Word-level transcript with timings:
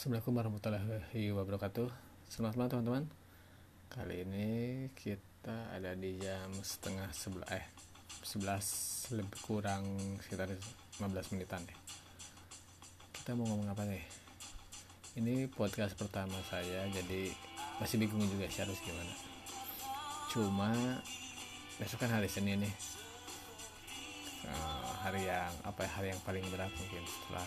Assalamualaikum 0.00 0.32
warahmatullahi 0.32 1.28
wabarakatuh. 1.36 1.88
Selamat 2.24 2.56
malam 2.56 2.70
teman-teman. 2.72 3.04
Kali 3.92 4.24
ini 4.24 4.48
kita 4.96 5.76
ada 5.76 5.92
di 5.92 6.16
jam 6.16 6.48
setengah 6.56 7.12
sebelah 7.12 7.52
Eh 7.52 7.68
11 8.24 9.20
lebih 9.20 9.38
kurang 9.44 9.84
sekitar 10.24 10.48
15 10.96 11.04
menitan 11.36 11.60
deh. 11.68 11.76
Kita 13.12 13.36
mau 13.36 13.44
ngomong 13.44 13.68
apa 13.68 13.84
nih? 13.84 14.00
Ini 15.20 15.52
podcast 15.52 15.92
pertama 15.92 16.40
saya 16.48 16.88
Jadi 16.88 17.36
masih 17.76 18.00
bingung 18.00 18.24
juga 18.24 18.48
sih 18.48 18.64
harus 18.64 18.80
gimana. 18.80 19.12
Cuma 20.32 20.72
Besok 21.76 22.08
kan 22.08 22.16
hari 22.16 22.32
Senin 22.32 22.64
nih. 22.64 22.74
Eh, 24.48 24.92
hari 25.04 25.28
yang 25.28 25.52
apa 25.60 25.84
ya 25.84 25.90
hari 25.92 26.08
yang 26.16 26.20
paling 26.24 26.48
berat 26.48 26.72
mungkin 26.72 27.04
setelah 27.04 27.44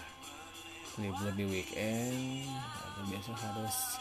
libur 1.02 1.34
di 1.34 1.46
weekend 1.50 2.46
lalu 2.93 3.18
besok 3.18 3.38
harus 3.42 3.97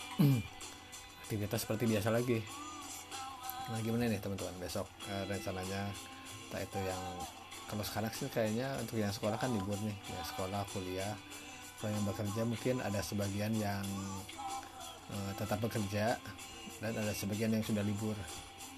aktivitas 1.24 1.64
seperti 1.64 1.88
biasa 1.88 2.12
lagi. 2.12 2.44
Nah 3.72 3.80
gimana 3.80 4.04
nih 4.10 4.20
teman-teman? 4.20 4.52
Besok 4.60 4.84
eh, 5.08 5.24
rencananya 5.24 5.88
entah 6.48 6.60
itu 6.60 6.78
yang 6.84 7.02
kalau 7.72 7.80
sekarang 7.88 8.12
sih 8.12 8.28
kayaknya 8.28 8.68
untuk 8.76 9.00
yang 9.00 9.08
sekolah 9.08 9.40
kan 9.40 9.48
libur 9.48 9.80
nih. 9.80 9.96
Ya 10.12 10.20
sekolah 10.28 10.60
kuliah. 10.76 11.14
Kalau 11.80 11.90
yang 11.96 12.04
bekerja 12.04 12.42
mungkin 12.44 12.84
ada 12.84 13.00
sebagian 13.00 13.56
yang 13.56 13.80
eh, 15.08 15.32
tetap 15.40 15.56
bekerja 15.64 16.20
dan 16.84 16.92
ada 16.92 17.16
sebagian 17.16 17.56
yang 17.56 17.64
sudah 17.64 17.80
libur. 17.80 18.14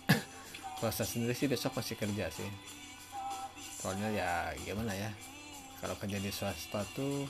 Kalau 0.79 0.93
saya 0.95 1.11
sendiri 1.11 1.35
sih 1.35 1.51
besok 1.51 1.75
masih 1.75 1.99
kerja 1.99 2.31
sih. 2.31 2.51
Soalnya 3.83 4.09
ya 4.15 4.31
gimana 4.63 4.95
ya? 4.95 5.11
Kalau 5.83 5.99
kerja 5.99 6.17
di 6.23 6.31
swasta 6.31 6.87
tuh 6.95 7.27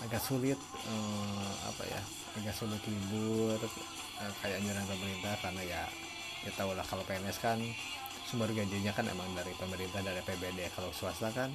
agak 0.00 0.22
sulit 0.22 0.58
eh, 0.88 1.52
apa 1.68 1.82
ya 1.84 2.00
agak 2.40 2.54
sulit 2.56 2.80
libur 2.88 3.58
eh, 3.60 4.32
kayak 4.40 4.60
anjuran 4.64 4.86
pemerintah 4.88 5.34
karena 5.44 5.62
ya 5.64 5.82
ya 6.40 6.50
tau 6.56 6.72
lah 6.72 6.84
kalau 6.88 7.04
PNS 7.04 7.38
kan 7.40 7.60
sumber 8.24 8.48
gajinya 8.54 8.94
kan 8.96 9.04
emang 9.10 9.28
dari 9.36 9.52
pemerintah 9.58 10.00
dari 10.00 10.22
PBD 10.24 10.72
kalau 10.72 10.88
swasta 10.94 11.28
kan 11.34 11.50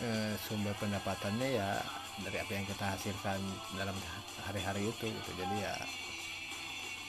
eh, 0.00 0.34
sumber 0.40 0.72
pendapatannya 0.78 1.48
ya 1.58 1.82
dari 2.22 2.38
apa 2.38 2.50
yang 2.50 2.66
kita 2.66 2.84
hasilkan 2.98 3.40
dalam 3.78 3.94
hari-hari 4.42 4.90
itu 4.90 5.06
gitu. 5.06 5.30
Jadi 5.38 5.56
ya 5.62 5.74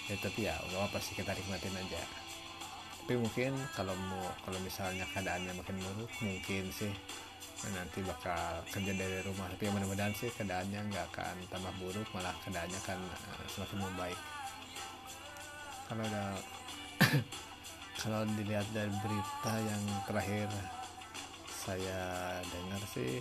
ya 0.10 0.16
tapi 0.18 0.40
ya 0.50 0.54
nggak 0.70 0.90
apa 0.90 0.98
sih 1.02 1.14
kita 1.14 1.32
nikmatin 1.34 1.78
aja. 1.78 2.02
Tapi 3.06 3.18
mungkin 3.18 3.58
kalau 3.74 3.94
mau 4.10 4.26
kalau 4.46 4.60
misalnya 4.62 5.06
keadaannya 5.14 5.54
makin 5.58 5.78
buruk 5.82 6.12
mungkin 6.22 6.70
sih 6.70 6.94
nanti 7.76 8.00
bakal 8.04 8.64
kerja 8.72 8.94
dari 8.96 9.20
rumah. 9.28 9.48
Tapi 9.52 9.68
mudah-mudahan 9.70 10.16
sih 10.16 10.32
keadaannya 10.32 10.80
nggak 10.90 11.06
akan 11.12 11.36
tambah 11.52 11.74
buruk 11.80 12.08
malah 12.16 12.34
keadaannya 12.48 12.80
akan 12.88 13.00
uh, 13.04 13.44
semakin 13.52 13.78
membaik. 13.84 14.20
Kalau 15.90 16.04
ada 16.06 16.26
kalau 18.02 18.22
dilihat 18.40 18.68
dari 18.72 18.92
berita 19.04 19.54
yang 19.60 19.84
terakhir 20.08 20.48
saya 21.52 22.02
dengar 22.48 22.82
sih 22.96 23.20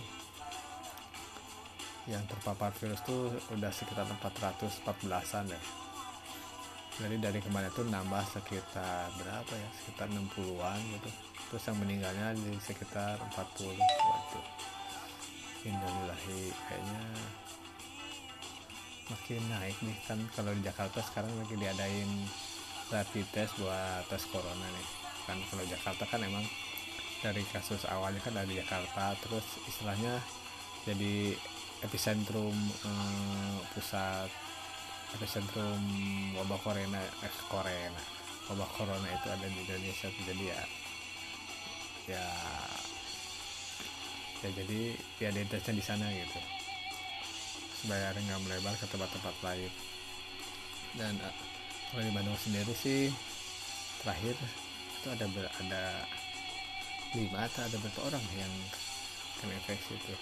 yang 2.09 2.23
terpapar 2.25 2.73
virus 2.79 3.03
tuh 3.05 3.29
udah 3.53 3.69
sekitar 3.69 4.07
414an 4.07 5.45
ya 5.51 5.61
jadi 6.99 7.15
dari 7.15 7.39
kemarin 7.39 7.71
tuh 7.71 7.87
nambah 7.87 8.23
sekitar 8.35 9.07
berapa 9.15 9.53
ya? 9.55 9.69
Sekitar 9.79 10.11
60-an 10.11 10.79
gitu. 10.99 11.09
Terus 11.49 11.63
yang 11.71 11.77
meninggalnya 11.79 12.27
di 12.35 12.53
sekitar 12.59 13.15
40 13.33 13.79
waktu 13.79 14.39
Innalillahi 15.59 16.55
kayaknya 16.67 17.03
makin 19.11 19.43
naik 19.47 19.77
nih 19.79 19.97
kan. 20.03 20.19
Kalau 20.35 20.51
di 20.51 20.61
Jakarta 20.63 20.99
sekarang 21.03 21.31
lagi 21.39 21.55
diadain 21.55 22.11
rapid 22.91 23.25
test 23.31 23.55
buat 23.59 24.03
tes 24.11 24.23
corona 24.27 24.67
nih. 24.67 24.87
Kan 25.23 25.39
kalau 25.47 25.63
Jakarta 25.67 26.03
kan 26.03 26.19
emang 26.23 26.43
dari 27.19 27.43
kasus 27.51 27.83
awalnya 27.87 28.23
kan 28.23 28.31
dari 28.31 28.55
Jakarta 28.55 29.11
terus 29.19 29.43
istilahnya 29.67 30.23
jadi 30.87 31.35
epicentrum 31.83 32.55
eh, 32.87 33.57
pusat 33.75 34.31
epicentrum 35.17 35.81
wabah 36.37 36.59
corona 36.61 37.01
eh, 37.01 37.33
corona. 37.49 38.01
Wabah 38.49 38.69
corona 38.73 39.07
itu 39.09 39.27
ada 39.29 39.45
di 39.45 39.59
Indonesia 39.65 40.07
jadi 40.25 40.43
ya 40.53 40.61
ya 42.09 42.25
ya 44.41 44.49
jadi 44.53 44.81
ya 45.21 45.29
intensnya 45.33 45.73
di 45.77 45.83
sana 45.83 46.05
gitu. 46.13 46.39
Supaya 47.81 48.11
nggak 48.13 48.41
melebar 48.43 48.73
ke 48.77 48.85
tempat-tempat 48.89 49.35
lain. 49.45 49.71
Dan 50.97 51.13
uh, 51.21 51.35
kalau 51.93 52.03
di 52.05 52.11
Bandung 52.13 52.37
sendiri 52.37 52.73
sih 52.73 53.13
terakhir 54.01 54.35
itu 54.99 55.07
ada 55.09 55.25
ber, 55.31 55.45
ada 55.47 55.83
lima 57.13 57.45
atau 57.45 57.61
ada 57.65 57.77
berapa 57.81 58.01
orang 58.09 58.25
yang 58.37 58.53
kena 59.41 59.55
infeksi 59.55 59.95
itu 59.95 60.15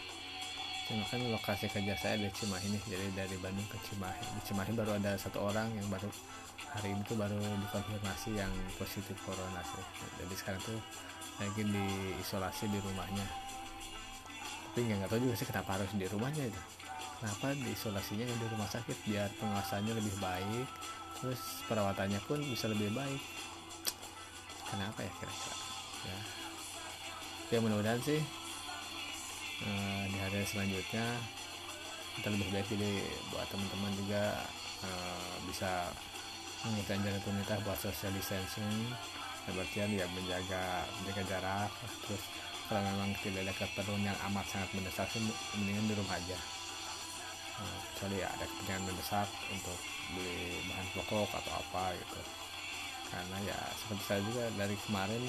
cuma 0.87 1.03
kan 1.11 1.19
lokasi 1.19 1.67
kerja 1.67 1.99
saya 1.99 2.15
di 2.15 2.31
Cimahi 2.31 2.71
nih 2.71 2.83
jadi 2.87 3.07
dari 3.11 3.35
Bandung 3.43 3.67
ke 3.67 3.75
Cimahi. 3.91 4.23
Di 4.39 4.41
Cimahi 4.47 4.71
baru 4.71 4.95
ada 4.95 5.19
satu 5.19 5.43
orang 5.43 5.67
yang 5.75 5.83
baru 5.91 6.07
hari 6.71 6.95
ini 6.95 7.03
tuh 7.03 7.19
baru 7.19 7.35
dikonfirmasi 7.35 8.39
yang 8.39 8.51
positif 8.79 9.19
corona 9.27 9.59
sih. 9.67 9.83
Jadi 10.23 10.33
sekarang 10.39 10.63
tuh 10.63 10.79
lagi 11.43 11.63
diisolasi 11.67 12.71
di 12.71 12.79
rumahnya. 12.79 13.27
Tapi 14.71 14.87
nggak 14.87 15.11
tahu 15.11 15.19
juga 15.27 15.35
sih 15.35 15.47
kenapa 15.51 15.75
harus 15.75 15.91
di 15.91 16.07
rumahnya 16.07 16.43
itu. 16.47 16.61
Kenapa 17.19 17.45
diisolasinya 17.51 18.23
di 18.23 18.47
rumah 18.47 18.69
sakit? 18.71 18.97
Biar 19.03 19.27
pengawasannya 19.43 19.91
lebih 19.91 20.15
baik 20.23 20.67
terus 21.19 21.65
perawatannya 21.67 22.23
pun 22.31 22.39
bisa 22.39 22.71
lebih 22.71 22.95
baik. 22.95 23.19
Kenapa 24.71 25.03
ya 25.03 25.11
kira-kira? 25.19 25.55
Ya. 26.07 26.19
Ya 27.51 27.57
mudah-mudahan 27.59 27.99
sih 27.99 28.47
uh, 29.66 30.03
di 30.09 30.18
hari 30.22 30.44
selanjutnya 30.45 31.06
kita 32.18 32.34
lebih 32.34 32.50
baik 32.50 32.68
jadi 32.73 32.91
buat 33.29 33.47
teman-teman 33.50 33.94
juga 33.97 34.23
uh, 34.85 35.35
bisa 35.45 35.90
mengikuti 36.66 36.91
anjuran 36.97 37.22
pemerintah 37.22 37.57
buat 37.62 37.78
social 37.78 38.12
distancing. 38.13 38.94
Artian 39.47 39.96
ya 39.96 40.03
menjaga 40.12 40.84
menjaga 41.00 41.23
jarak 41.31 41.72
terus 42.03 42.19
kalau 42.67 42.84
memang 42.84 43.16
tidak 43.23 43.47
ada 43.47 43.53
keperluan 43.56 44.03
yang 44.03 44.17
amat 44.28 44.44
sangat 44.51 44.67
mendesak 44.75 45.07
sih 45.07 45.23
mendingan 45.56 45.88
di 45.88 45.96
rumah 45.96 46.19
aja. 46.19 46.35
Nah, 47.57 47.79
kecuali 47.96 48.19
ya 48.19 48.28
ada 48.28 48.44
kepentingan 48.44 48.84
mendesak 48.91 49.28
untuk 49.56 49.79
beli 50.12 50.59
bahan 50.67 50.88
pokok 51.00 51.31
atau 51.31 51.53
apa 51.63 51.96
gitu. 51.96 52.22
Karena 53.07 53.38
ya 53.47 53.59
seperti 53.79 54.03
saya 54.03 54.22
juga 54.28 54.44
dari 54.59 54.75
kemarin 54.84 55.23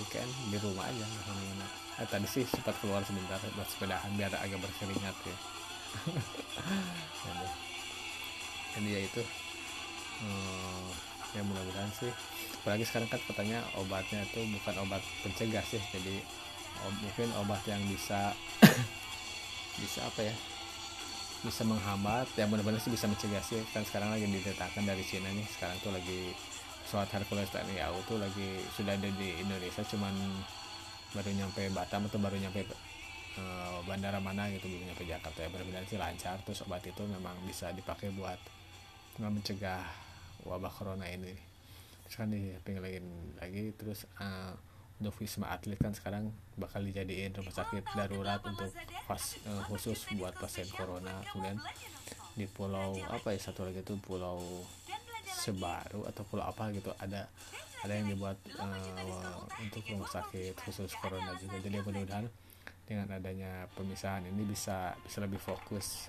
weekend 0.00 0.30
di 0.50 0.58
rumah 0.58 0.86
aja 0.86 1.06
ke 1.06 1.30
mana-mana 1.30 1.66
eh, 2.02 2.08
tadi 2.10 2.26
sih 2.26 2.44
sempat 2.48 2.74
keluar 2.82 3.02
sebentar 3.06 3.38
buat 3.54 3.68
sepedahan 3.70 4.10
biar 4.18 4.34
agak 4.34 4.58
berkeringat 4.58 5.14
ya. 5.14 5.36
Jadi, 8.74 8.90
ya 8.90 9.00
itu. 9.06 9.22
Hmm, 10.18 10.90
ya 11.38 11.42
mudah-mudahan 11.46 11.90
sih. 11.94 12.10
Apalagi 12.62 12.82
sekarang 12.82 13.06
kan 13.06 13.22
katanya 13.30 13.62
obatnya 13.78 14.26
itu 14.26 14.42
bukan 14.58 14.74
obat 14.82 15.02
pencegah 15.22 15.62
sih 15.68 15.78
jadi 15.92 16.16
ob, 16.82 16.94
mungkin 17.04 17.28
obat 17.38 17.62
yang 17.70 17.78
bisa 17.86 18.34
bisa 19.82 20.02
apa 20.02 20.26
ya 20.26 20.34
bisa 21.44 21.62
menghambat 21.62 22.26
yang 22.40 22.48
benar-benar 22.50 22.82
sih 22.82 22.90
bisa 22.90 23.06
mencegah 23.06 23.42
sih. 23.46 23.62
Kan 23.70 23.86
sekarang 23.86 24.10
lagi 24.10 24.26
diletakkan 24.26 24.82
dari 24.82 25.06
Cina 25.06 25.30
nih 25.30 25.46
sekarang 25.54 25.78
tuh 25.78 25.94
lagi 25.94 26.34
pesawat 26.84 27.08
Hercules 27.16 27.48
TNI 27.48 27.80
AU 27.88 27.98
tuh 28.04 28.20
lagi 28.20 28.60
sudah 28.76 28.92
ada 28.92 29.08
di 29.08 29.28
Indonesia 29.40 29.80
cuman 29.80 30.12
baru 31.16 31.30
nyampe 31.32 31.62
Batam 31.72 32.06
atau 32.06 32.20
baru 32.20 32.36
nyampe 32.36 32.68
uh, 33.40 33.80
bandara 33.88 34.20
mana 34.20 34.52
gitu 34.52 34.68
belum 34.68 34.92
nyampe 34.92 35.04
Jakarta. 35.08 35.40
Ya 35.40 35.48
benar-benar 35.48 35.82
sih 35.88 35.96
lancar 35.96 36.36
terus 36.44 36.60
obat 36.66 36.84
itu 36.84 37.02
memang 37.08 37.34
bisa 37.48 37.72
dipakai 37.72 38.12
buat 38.12 38.38
mencegah 39.16 39.82
wabah 40.44 40.72
corona 40.74 41.08
ini. 41.08 41.32
Terus 42.04 42.14
kan 42.20 42.28
dipingin 42.28 43.34
lagi 43.40 43.72
terus 43.80 44.04
uh, 44.20 44.52
untuk 45.00 45.16
wisma 45.18 45.50
atlet 45.50 45.80
kan 45.80 45.96
sekarang 45.96 46.30
bakal 46.54 46.84
dijadiin 46.84 47.34
rumah 47.34 47.50
sakit 47.50 47.82
darurat 47.96 48.38
untuk 48.44 48.70
pas 49.08 49.22
uh, 49.48 49.62
khusus 49.72 50.04
buat 50.20 50.36
pasien 50.36 50.68
corona. 50.68 51.24
Kemudian 51.32 51.58
di 52.34 52.50
pulau 52.50 52.98
apa 53.06 53.30
ya 53.30 53.38
satu 53.38 53.62
lagi 53.62 53.86
itu 53.86 53.94
pulau 54.02 54.42
Sebaru 55.44 56.08
atau 56.08 56.24
pulau 56.24 56.48
apa 56.48 56.72
gitu 56.72 56.88
ada 56.96 57.28
ada 57.84 57.92
yang 57.92 58.08
dibuat 58.08 58.40
uh, 58.56 59.44
untuk 59.60 59.84
rumah 59.92 60.08
sakit 60.08 60.56
khusus 60.64 60.96
corona 60.96 61.36
juga. 61.36 61.60
Jadi 61.60 61.84
mudah-mudahan 61.84 62.24
dengan 62.88 63.12
adanya 63.12 63.68
pemisahan 63.76 64.24
ini 64.24 64.40
bisa 64.48 64.96
bisa 65.04 65.20
lebih 65.20 65.36
fokus. 65.36 66.08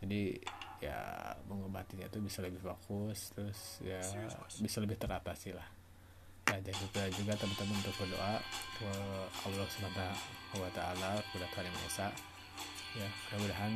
Jadi 0.00 0.40
ya 0.82 1.30
mengobatinya 1.46 2.10
itu 2.10 2.18
bisa 2.18 2.42
lebih 2.42 2.58
fokus 2.58 3.30
terus 3.36 3.78
ya 3.84 4.02
bisa 4.58 4.80
lebih 4.80 4.96
teratasi 4.96 5.52
lah. 5.52 5.68
Nah 6.48 6.58
jangan 6.58 6.80
lupa 6.88 7.02
juga 7.14 7.32
teman-teman 7.38 7.76
untuk 7.78 7.94
berdoa 8.02 8.34
ke 8.80 8.90
Allah 9.46 9.66
Subhanahu 9.68 10.58
wa 10.58 10.70
taala 10.74 11.10
kepada 11.30 11.46
Tuhan 11.54 11.64
Yang 11.68 11.76
Maha 11.76 11.88
Esa. 11.92 12.08
Ya 12.92 13.08
mudah-mudahan 13.08 13.72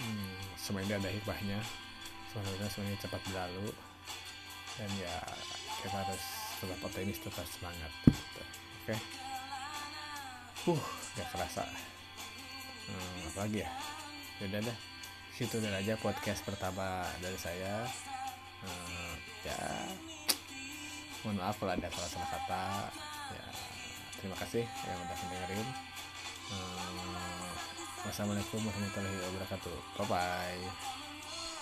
hmm, 0.00 0.38
semua 0.60 0.80
ini 0.84 0.92
ada 0.92 1.10
hikmahnya 1.10 1.58
semuanya 2.72 2.96
cepat 3.04 3.20
berlalu. 3.28 3.68
Dan 4.80 4.90
ya 4.96 5.16
kita 5.84 5.96
harus 6.00 6.24
tetap 6.56 6.78
optimis 6.80 7.18
tetap 7.20 7.44
semangat 7.44 7.92
gitu. 8.08 8.40
oke? 8.40 8.44
Okay? 8.88 8.98
uh 10.72 10.82
gak 11.18 11.28
kerasa. 11.34 11.64
Hmm, 12.88 13.28
apa 13.28 13.38
lagi 13.44 13.58
ya? 13.60 13.70
Udah 14.40 14.60
deh. 14.64 14.78
Situ 15.36 15.56
dan 15.60 15.76
aja 15.76 15.98
podcast 16.00 16.40
pertama 16.46 17.04
dari 17.20 17.36
saya. 17.36 17.84
Hmm, 18.62 19.12
ya 19.44 19.60
mohon 21.22 21.38
maaf 21.38 21.58
kalau 21.60 21.76
ada 21.76 21.88
salah-salah 21.92 22.30
kata. 22.30 22.66
Ya 23.36 23.46
terima 24.16 24.36
kasih 24.40 24.64
yang 24.64 24.98
udah 25.04 25.16
mendengarin. 25.26 25.68
Hmm, 26.52 27.50
wassalamualaikum 28.08 28.60
warahmatullahi 28.64 29.18
wabarakatuh. 29.20 29.76
Bye 30.00 30.06
bye 30.08 31.11